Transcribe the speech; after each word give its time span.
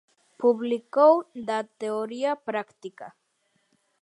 Publicou 0.41 1.13
Da 1.47 1.59
teoría 1.81 2.31
práctica. 2.49 3.07